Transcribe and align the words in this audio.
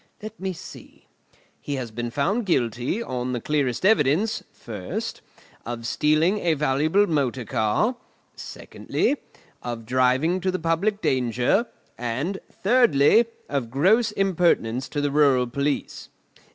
Let 0.23 0.39
me 0.39 0.51
see: 0.51 1.05
he 1.61 1.75
has 1.75 1.91
been 1.91 2.09
found 2.09 2.47
guilty, 2.47 3.03
on 3.03 3.33
the 3.33 3.39
clearest 3.39 3.85
evidence, 3.85 4.43
first, 4.51 5.21
of 5.63 5.85
stealing 5.85 6.39
a 6.39 6.55
valuable 6.55 7.05
motor 7.05 7.45
car; 7.45 7.95
secondly, 8.35 9.17
of 9.61 9.85
driving 9.85 10.41
to 10.41 10.49
the 10.49 10.57
public 10.57 11.03
danger; 11.03 11.67
and, 11.99 12.39
thirdly, 12.63 13.27
of 13.47 13.69
gross 13.69 14.09
impertinence 14.13 14.89
to 14.89 15.01
the 15.01 15.11
rural 15.11 15.45
police. 15.45 16.09